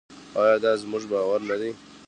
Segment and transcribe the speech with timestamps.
[0.41, 1.71] آیا دا زموږ باور نه دی؟